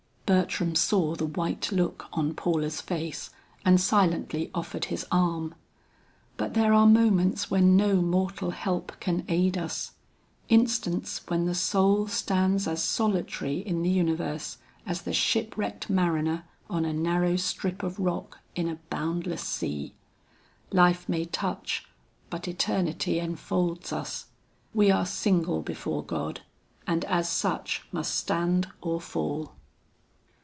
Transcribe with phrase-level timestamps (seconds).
[0.33, 3.31] Bertram saw the white look on Paula's face
[3.65, 5.53] and silently offered his arm.
[6.37, 9.91] But there are moments when no mortal help can aid us;
[10.47, 16.45] instants when the soul stands as solitary in the universe, as the ship wrecked mariner
[16.69, 19.95] on a narrow strip of rock in a boundless sea.
[20.71, 21.83] Life may touch,
[22.29, 24.27] but eternity enfolds us;
[24.73, 26.39] we are single before God
[26.87, 29.55] and as such must stand or fall.